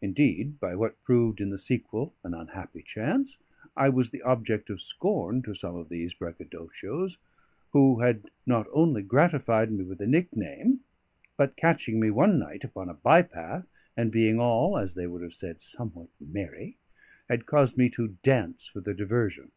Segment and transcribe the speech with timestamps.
[0.00, 3.36] Indeed, by what proved in the sequel an unhappy chance,
[3.76, 7.18] I was an object of scorn to some of these braggadocios;
[7.72, 10.80] who had not only gratified me with a nickname,
[11.36, 15.20] but catching me one night upon a by path, and being all (as they would
[15.20, 16.78] have said) somewhat merry,
[17.28, 19.50] had caused me to dance for their diversion.